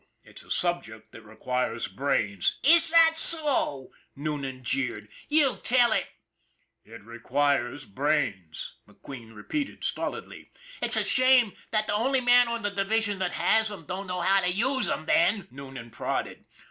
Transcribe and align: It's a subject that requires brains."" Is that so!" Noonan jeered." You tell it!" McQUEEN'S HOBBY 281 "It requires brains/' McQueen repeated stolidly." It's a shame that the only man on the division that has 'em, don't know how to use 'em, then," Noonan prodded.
It's 0.23 0.41
a 0.41 0.49
subject 0.49 1.11
that 1.11 1.21
requires 1.21 1.87
brains."" 1.87 2.57
Is 2.63 2.89
that 2.89 3.15
so!" 3.15 3.91
Noonan 4.15 4.63
jeered." 4.63 5.07
You 5.37 5.57
tell 5.63 5.91
it!" 5.91 6.05
McQUEEN'S 6.87 6.87
HOBBY 6.87 6.89
281 6.89 6.95
"It 6.95 7.05
requires 7.05 7.85
brains/' 7.85 8.71
McQueen 8.89 9.35
repeated 9.35 9.83
stolidly." 9.83 10.49
It's 10.81 10.97
a 10.97 11.03
shame 11.03 11.53
that 11.69 11.85
the 11.85 11.93
only 11.93 12.19
man 12.21 12.47
on 12.47 12.63
the 12.63 12.71
division 12.71 13.19
that 13.19 13.33
has 13.33 13.71
'em, 13.71 13.85
don't 13.85 14.07
know 14.07 14.21
how 14.21 14.41
to 14.41 14.49
use 14.51 14.89
'em, 14.89 15.05
then," 15.05 15.47
Noonan 15.51 15.91
prodded. 15.91 16.47